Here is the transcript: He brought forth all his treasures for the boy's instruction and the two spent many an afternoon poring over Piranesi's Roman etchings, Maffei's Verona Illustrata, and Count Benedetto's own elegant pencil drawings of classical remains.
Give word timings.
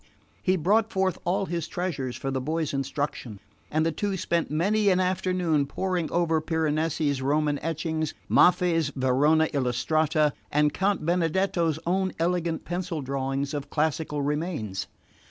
He 0.41 0.55
brought 0.57 0.91
forth 0.91 1.19
all 1.25 1.45
his 1.45 1.67
treasures 1.67 2.15
for 2.15 2.31
the 2.31 2.41
boy's 2.41 2.73
instruction 2.73 3.39
and 3.69 3.85
the 3.85 3.91
two 3.91 4.17
spent 4.17 4.49
many 4.49 4.89
an 4.89 4.99
afternoon 4.99 5.67
poring 5.67 6.09
over 6.11 6.41
Piranesi's 6.41 7.21
Roman 7.21 7.59
etchings, 7.59 8.15
Maffei's 8.27 8.89
Verona 8.95 9.47
Illustrata, 9.53 10.33
and 10.51 10.73
Count 10.73 11.05
Benedetto's 11.05 11.77
own 11.85 12.13
elegant 12.17 12.65
pencil 12.65 13.03
drawings 13.03 13.53
of 13.53 13.69
classical 13.69 14.23
remains. 14.23 14.87